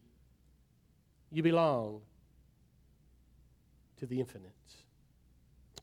[1.32, 2.02] You belong
[3.98, 4.52] to the infinite.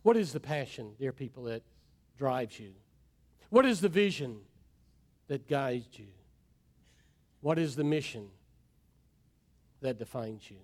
[0.09, 1.63] What is the passion, dear people, that
[2.17, 2.73] drives you?
[3.51, 4.39] What is the vision
[5.27, 6.07] that guides you?
[7.43, 8.29] What is the mission
[9.83, 10.57] that defines you?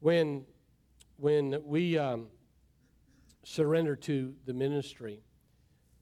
[0.00, 0.46] When,
[1.18, 2.28] when we um,
[3.44, 5.20] surrendered to the ministry,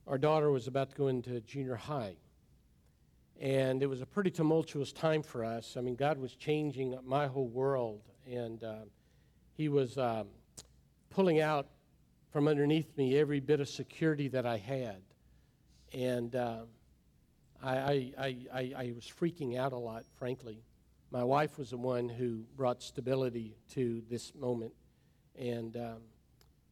[0.06, 2.14] our daughter was about to go into junior high.
[3.40, 5.74] And it was a pretty tumultuous time for us.
[5.76, 8.02] I mean, God was changing my whole world.
[8.30, 8.84] And uh,
[9.56, 10.28] He was um,
[11.14, 11.68] pulling out
[12.32, 15.00] from underneath me every bit of security that I had.
[15.92, 16.62] And uh,
[17.62, 20.64] I, I, I, I, was freaking out a lot, frankly.
[21.12, 24.72] My wife was the one who brought stability to this moment.
[25.38, 25.98] And, um,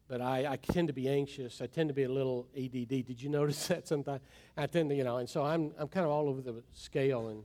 [0.09, 1.63] but I, I tend to be anxious.
[1.63, 2.89] I tend to be a little ADD.
[2.89, 4.23] Did you notice that sometimes?
[4.57, 7.29] I tend to, you know, and so I'm, I'm kind of all over the scale,
[7.29, 7.45] and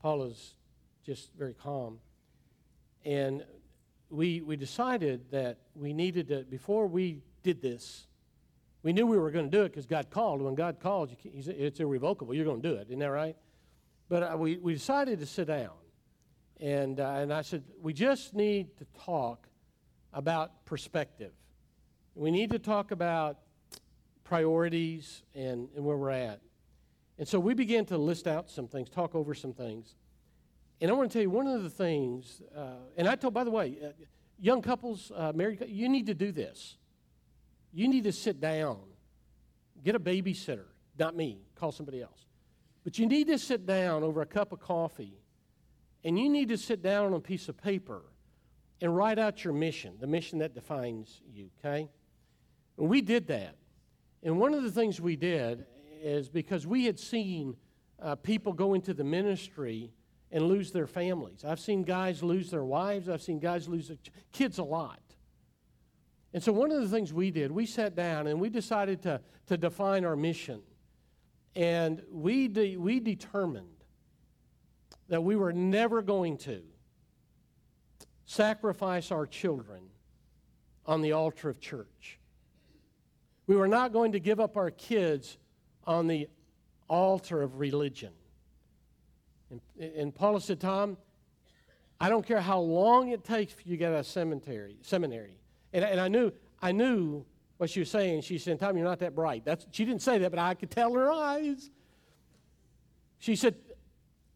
[0.00, 0.56] Paula's
[1.06, 2.00] just very calm.
[3.04, 3.44] And
[4.12, 8.06] we, we decided that we needed to, before we did this,
[8.82, 10.42] we knew we were going to do it because God called.
[10.42, 12.34] When God calls, it's irrevocable.
[12.34, 12.88] You're going to do it.
[12.88, 13.36] Isn't that right?
[14.08, 15.70] But uh, we, we decided to sit down.
[16.60, 19.48] And, uh, and I said, we just need to talk
[20.12, 21.32] about perspective.
[22.14, 23.38] We need to talk about
[24.24, 26.40] priorities and, and where we're at.
[27.18, 29.94] And so we began to list out some things, talk over some things.
[30.82, 33.44] And I want to tell you one of the things, uh, and I told, by
[33.44, 33.90] the way, uh,
[34.40, 36.76] young couples, uh, married, you need to do this.
[37.72, 38.80] You need to sit down,
[39.84, 40.64] get a babysitter,
[40.98, 42.26] not me, call somebody else.
[42.82, 45.20] But you need to sit down over a cup of coffee
[46.02, 48.02] and you need to sit down on a piece of paper
[48.80, 51.88] and write out your mission, the mission that defines you, okay?
[52.76, 53.54] And we did that.
[54.24, 55.64] And one of the things we did
[56.02, 57.54] is because we had seen
[58.00, 59.92] uh, people go into the ministry
[60.32, 61.44] and lose their families.
[61.44, 63.98] I've seen guys lose their wives, I've seen guys lose their
[64.32, 64.98] kids a lot.
[66.32, 69.20] And so, one of the things we did, we sat down and we decided to,
[69.48, 70.62] to define our mission.
[71.54, 73.66] And we, de- we determined
[75.08, 76.62] that we were never going to
[78.24, 79.82] sacrifice our children
[80.86, 82.18] on the altar of church.
[83.46, 85.36] We were not going to give up our kids
[85.84, 86.28] on the
[86.88, 88.12] altar of religion.
[89.52, 90.96] And, and Paula said, Tom,
[92.00, 94.78] I don't care how long it takes for you to get out of seminary.
[94.82, 95.38] seminary.
[95.72, 97.24] And, and I knew I knew
[97.58, 98.22] what she was saying.
[98.22, 99.44] She said, Tom, you're not that bright.
[99.44, 101.70] That's, she didn't say that, but I could tell her eyes.
[103.18, 103.56] She said,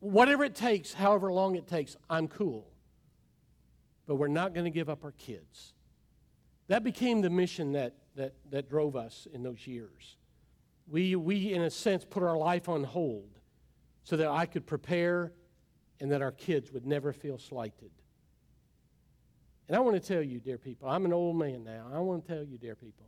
[0.00, 2.68] whatever it takes, however long it takes, I'm cool.
[4.07, 5.74] But we're not going to give up our kids.
[6.68, 10.16] That became the mission that, that, that drove us in those years.
[10.88, 13.36] We, we, in a sense, put our life on hold
[14.07, 15.33] so that I could prepare
[15.99, 17.90] and that our kids would never feel slighted.
[19.66, 21.87] And I want to tell you, dear people, I'm an old man now.
[21.92, 23.07] I want to tell you, dear people,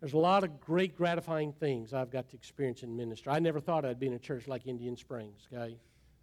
[0.00, 3.32] there's a lot of great, gratifying things I've got to experience in ministry.
[3.34, 5.76] I never thought I'd be in a church like Indian Springs, okay?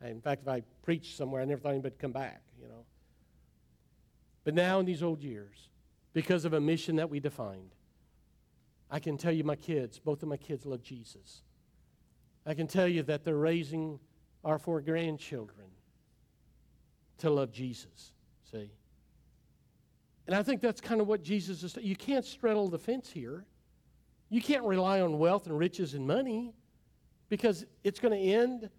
[0.04, 2.86] In fact, if I preached somewhere, I never thought anybody would come back, you know.
[4.46, 5.70] But now, in these old years,
[6.14, 7.76] because of a mission that we defined,
[8.90, 11.44] I can tell you my kids, both of my kids love Jesus.
[12.46, 14.00] I can tell you that they're raising
[14.44, 15.68] our four grandchildren
[17.20, 18.14] to love Jesus,
[18.50, 18.72] see?
[20.28, 21.78] And I think that's kind of what Jesus is.
[21.82, 23.46] You can't straddle the fence here.
[24.30, 26.54] You can't rely on wealth and riches and money
[27.30, 28.70] because it's going to end,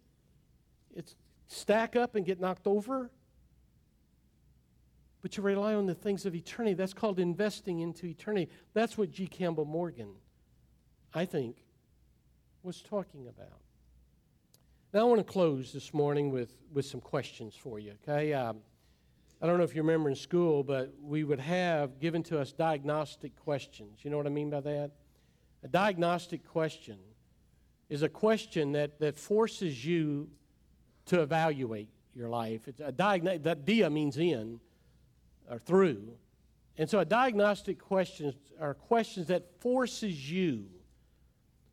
[0.95, 1.17] it's
[1.49, 3.11] stack up and get knocked over.
[5.23, 6.75] But you rely on the things of eternity.
[6.75, 8.49] That's called investing into eternity.
[8.73, 9.27] That's what G.
[9.27, 10.15] Campbell Morgan,
[11.13, 11.57] I think,
[12.63, 13.61] was talking about.
[14.93, 18.35] Now, I want to close this morning with, with some questions for you, okay?
[18.35, 18.59] Um,
[19.41, 22.53] I don't know if you remember in school, but we would have given to us
[22.53, 24.01] diagnostic questions.
[24.03, 24.91] You know what I mean by that?
[25.63, 26.99] A diagnostic question
[27.89, 30.29] is a question that, that forces you
[31.07, 32.69] to evaluate your life.
[32.69, 34.61] It's a diagn- that dia means in
[35.49, 36.15] or through.
[36.77, 40.67] And so a diagnostic question are questions that forces you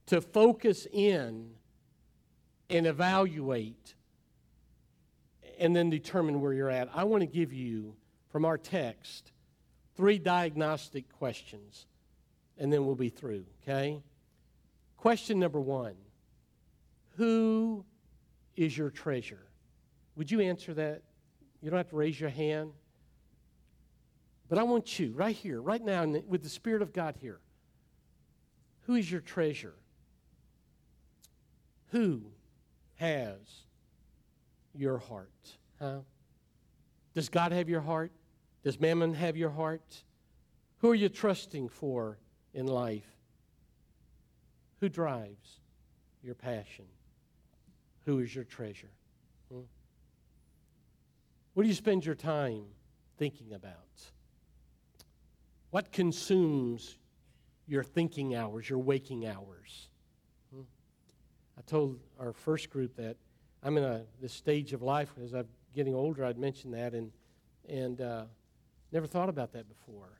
[0.07, 1.51] to focus in
[2.69, 3.95] and evaluate
[5.59, 6.89] and then determine where you're at.
[6.93, 7.95] I want to give you,
[8.29, 9.31] from our text,
[9.95, 11.87] three diagnostic questions,
[12.57, 14.01] and then we'll be through, okay?
[14.97, 15.95] Question number one
[17.17, 17.85] Who
[18.55, 19.47] is your treasure?
[20.15, 21.03] Would you answer that?
[21.61, 22.71] You don't have to raise your hand.
[24.49, 27.39] But I want you, right here, right now, with the Spirit of God here.
[28.83, 29.75] Who is your treasure?
[31.91, 32.21] Who
[32.95, 33.37] has
[34.73, 35.57] your heart?
[35.79, 35.99] Huh?
[37.13, 38.11] Does God have your heart?
[38.63, 40.03] Does mammon have your heart?
[40.79, 42.19] Who are you trusting for
[42.53, 43.07] in life?
[44.79, 45.61] Who drives
[46.21, 46.85] your passion?
[48.05, 48.91] Who is your treasure?
[49.51, 49.61] Hmm?
[51.53, 52.65] What do you spend your time
[53.17, 53.73] thinking about?
[55.71, 56.97] What consumes
[57.67, 59.89] your thinking hours, your waking hours?
[61.57, 63.17] I told our first group that
[63.63, 66.23] I'm in a, this stage of life as I'm getting older.
[66.25, 67.11] I'd mentioned that and
[67.67, 68.23] and uh,
[68.91, 70.19] never thought about that before.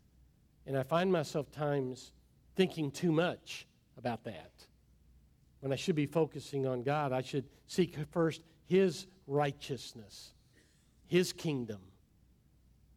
[0.66, 2.12] And I find myself times
[2.56, 3.66] thinking too much
[3.98, 4.52] about that.
[5.62, 10.34] When I should be focusing on God, I should seek first His righteousness,
[11.08, 11.80] His kingdom.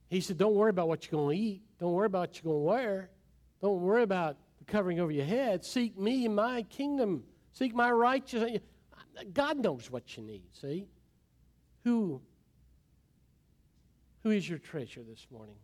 [0.08, 1.62] He said, Don't worry about what you're going to eat.
[1.78, 3.10] Don't worry about what you're going to wear.
[3.62, 5.64] Don't worry about the covering over your head.
[5.64, 7.22] Seek me and my kingdom.
[7.52, 8.60] Seek my righteousness.
[9.32, 10.86] God knows what you need, see?
[11.84, 12.20] Who,
[14.22, 15.56] who is your treasure this morning?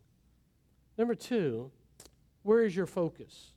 [0.97, 1.71] Number two,
[2.43, 3.51] where is your focus?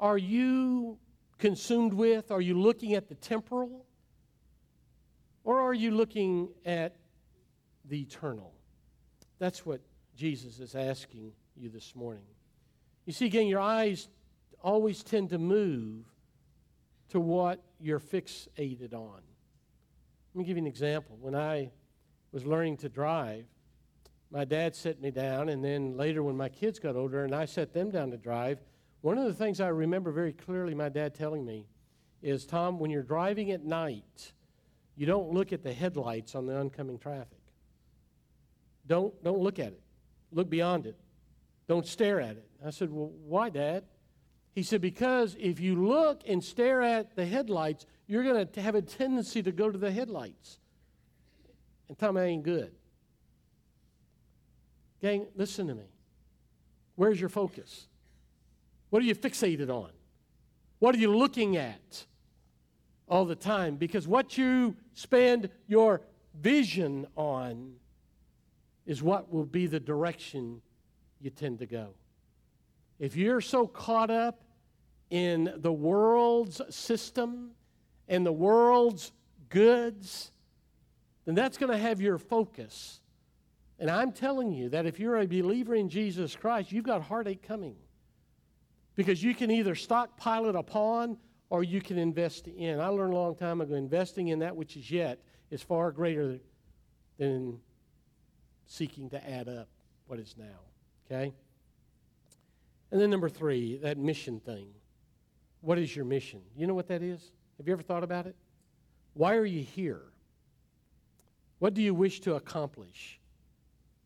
[0.00, 0.98] Are you
[1.38, 3.84] consumed with, are you looking at the temporal?
[5.44, 6.96] Or are you looking at
[7.84, 8.52] the eternal?
[9.38, 9.80] That's what
[10.14, 12.24] Jesus is asking you this morning.
[13.06, 14.08] You see, again, your eyes
[14.62, 16.04] always tend to move
[17.10, 19.20] to what you're fixated on.
[20.34, 21.16] Let me give you an example.
[21.20, 21.70] When I
[22.32, 23.46] was learning to drive,
[24.30, 27.46] my dad set me down, and then later when my kids got older and I
[27.46, 28.60] set them down to drive,
[29.00, 31.66] one of the things I remember very clearly my dad telling me
[32.20, 34.32] is Tom, when you're driving at night,
[34.96, 37.38] you don't look at the headlights on the oncoming traffic.
[38.86, 39.82] Don't, don't look at it.
[40.32, 40.98] Look beyond it.
[41.68, 42.48] Don't stare at it.
[42.64, 43.84] I said, Well, why, Dad?
[44.54, 48.74] He said, Because if you look and stare at the headlights, you're going to have
[48.74, 50.58] a tendency to go to the headlights.
[51.88, 52.72] And Tom, that ain't good.
[55.00, 55.86] Gang, listen to me.
[56.96, 57.86] Where's your focus?
[58.90, 59.90] What are you fixated on?
[60.78, 62.06] What are you looking at
[63.06, 63.76] all the time?
[63.76, 66.00] Because what you spend your
[66.34, 67.74] vision on
[68.86, 70.62] is what will be the direction
[71.20, 71.90] you tend to go.
[72.98, 74.42] If you're so caught up
[75.10, 77.52] in the world's system
[78.08, 79.12] and the world's
[79.48, 80.32] goods,
[81.24, 83.00] then that's going to have your focus.
[83.78, 87.42] And I'm telling you that if you're a believer in Jesus Christ, you've got heartache
[87.42, 87.76] coming.
[88.96, 91.18] Because you can either stockpile it upon
[91.50, 92.80] or you can invest in.
[92.80, 96.38] I learned a long time ago investing in that which is yet is far greater
[97.18, 97.60] than
[98.66, 99.68] seeking to add up
[100.06, 100.58] what is now.
[101.06, 101.32] Okay?
[102.90, 104.68] And then number three, that mission thing.
[105.60, 106.40] What is your mission?
[106.56, 107.32] You know what that is?
[107.58, 108.36] Have you ever thought about it?
[109.14, 110.02] Why are you here?
[111.58, 113.18] What do you wish to accomplish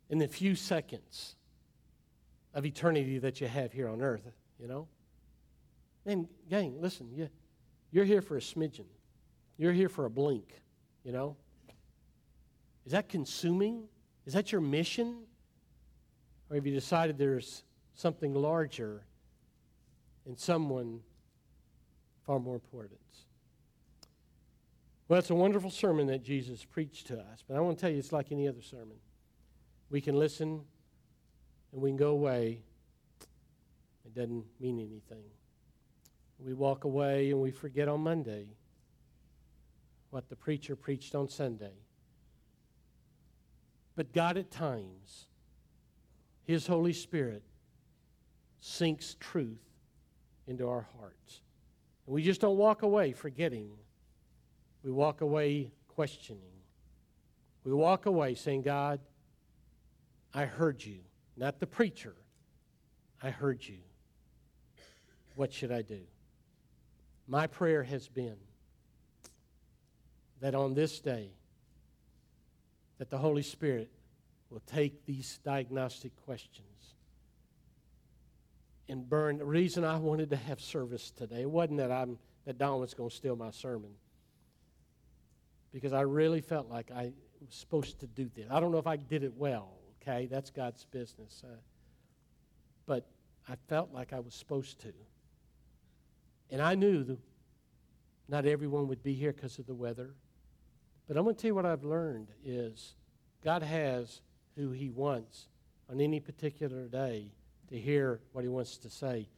[0.09, 1.37] in the few seconds
[2.55, 4.27] of eternity that you have here on earth?
[4.59, 4.89] You know?
[6.07, 7.29] And, gang, listen, you,
[7.91, 8.87] you're here for a smidgen.
[9.59, 10.61] You're here for a blink,
[11.05, 11.37] you know?
[12.87, 13.85] Is that consuming?
[14.27, 15.19] Is that your mission?
[16.51, 17.63] Or have you decided there's
[17.95, 19.05] something larger
[20.27, 21.01] and someone
[22.27, 23.01] far more important?
[25.09, 27.91] Well, it's a wonderful sermon that Jesus preached to us, but I want to tell
[27.91, 28.97] you it's like any other sermon.
[29.91, 30.63] We can listen
[31.73, 32.63] and we can go away.
[34.07, 35.25] It doesn't mean anything.
[36.39, 38.47] We walk away and we forget on Monday
[40.11, 41.75] what the preacher preached on Sunday.
[43.95, 45.27] But God, at times,
[46.45, 47.43] His Holy Spirit
[48.65, 49.59] sinks truth
[50.47, 51.41] into our hearts.
[52.07, 53.71] And we just don't walk away forgetting.
[54.85, 56.43] We walk away questioning.
[57.65, 59.01] We walk away saying, God,
[60.33, 61.01] I heard you.
[61.37, 62.15] Not the preacher.
[63.21, 63.79] I heard you.
[65.35, 66.01] What should I do?
[67.27, 68.37] My prayer has been
[70.41, 71.31] that on this day,
[72.99, 73.91] that the Holy Spirit
[74.51, 76.72] will take these diagnostic questions
[78.93, 79.39] and burn.
[79.39, 83.09] The reason I wanted to have service today wasn't that I'm that Don was going
[83.09, 83.93] to steal my sermon,
[85.73, 88.47] because I really felt like I was supposed to do this.
[88.51, 89.79] I don't know if I did it well.
[90.03, 91.57] Okay, that's God's business, uh,
[92.85, 93.09] but
[93.49, 94.93] I felt like I was supposed to,
[96.51, 97.19] and I knew that
[98.29, 100.15] not everyone would be here because of the weather.
[101.09, 102.95] But I'm going to tell you what I've learned is
[103.43, 104.21] God has
[104.57, 105.49] who He wants
[105.89, 107.33] on any particular day
[107.73, 109.29] to hear what He wants to say.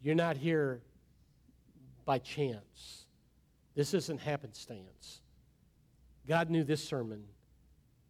[0.00, 0.82] You're not here
[2.04, 3.06] by chance.
[3.74, 5.20] This isn't happenstance.
[6.26, 7.24] God knew this sermon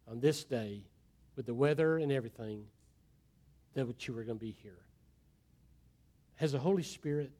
[0.07, 0.83] on this day
[1.35, 2.65] with the weather and everything
[3.73, 4.79] that you were going to be here.
[6.35, 7.31] Has the Holy Spirit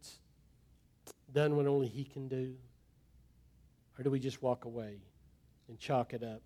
[1.31, 2.55] done what only He can do?
[3.97, 4.97] Or do we just walk away
[5.67, 6.41] and chalk it up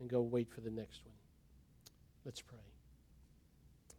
[0.00, 1.14] and go wait for the next one?
[2.24, 2.69] Let's pray.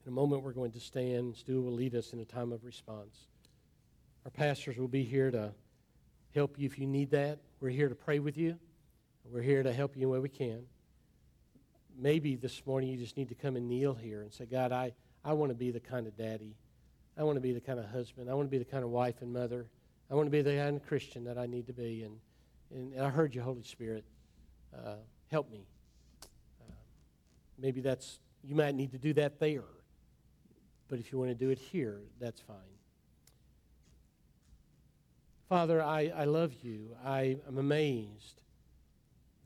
[0.06, 1.36] In a moment, we're going to stand.
[1.36, 3.28] Stu will lead us in a time of response.
[4.26, 5.54] Our pastors will be here to
[6.34, 7.40] help you if you need that.
[7.60, 8.58] We're here to pray with you.
[9.26, 10.64] We're here to help you in way we can.
[11.98, 14.94] Maybe this morning you just need to come and kneel here and say, God, I,
[15.24, 16.56] I want to be the kind of daddy.
[17.18, 18.30] I want to be the kind of husband.
[18.30, 19.68] I want to be the kind of wife and mother.
[20.10, 22.04] I want to be the kind of Christian that I need to be.
[22.04, 22.18] And
[22.74, 24.06] and, and I heard you, Holy Spirit.
[24.74, 24.96] Uh,
[25.30, 25.66] help me.
[26.62, 26.74] Uh,
[27.60, 29.64] maybe that's, you might need to do that there.
[30.92, 32.58] But if you want to do it here, that's fine.
[35.48, 36.90] Father, I, I love you.
[37.06, 38.42] I am amazed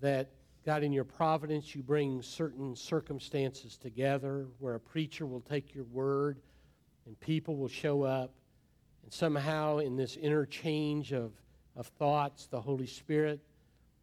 [0.02, 0.32] that,
[0.66, 5.84] God, in your providence, you bring certain circumstances together where a preacher will take your
[5.84, 6.40] word
[7.06, 8.34] and people will show up.
[9.04, 11.32] And somehow, in this interchange of
[11.76, 13.40] of thoughts, the Holy Spirit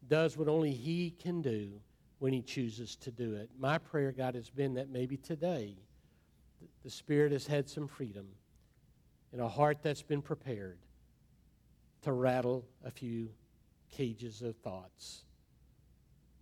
[0.09, 1.73] does what only He can do
[2.21, 3.51] when He chooses to do it.
[3.59, 5.75] My prayer, God, has been that maybe today
[6.83, 8.27] the Spirit has had some freedom
[9.33, 10.79] in a heart that's been prepared
[12.03, 13.29] to rattle a few
[13.91, 15.25] cages of thoughts.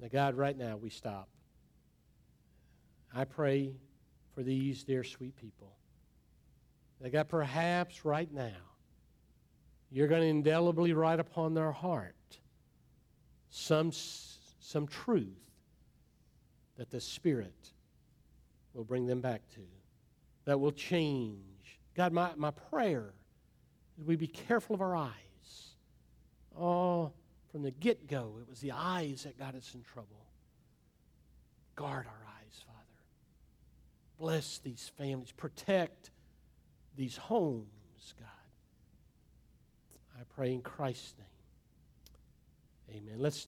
[0.01, 1.29] Now, God, right now we stop.
[3.15, 3.75] I pray
[4.35, 5.77] for these dear sweet people.
[7.01, 8.57] That God, perhaps right now,
[9.91, 12.15] you're going to indelibly write upon their heart
[13.51, 15.27] some, some truth
[16.77, 17.73] that the Spirit
[18.73, 19.61] will bring them back to,
[20.51, 21.79] that will change.
[21.95, 23.15] God, my, my prayer
[23.97, 25.13] is we be careful of our eyes.
[26.59, 27.13] Oh,
[27.53, 30.27] from the get go, it was the eyes that got us in trouble.
[31.77, 32.81] Guard our eyes, Father.
[34.19, 35.31] Bless these families.
[35.31, 36.11] Protect
[36.97, 38.27] these homes, God.
[40.19, 41.15] I pray in Christ's
[42.91, 43.03] name.
[43.05, 43.21] Amen.
[43.21, 43.47] Let's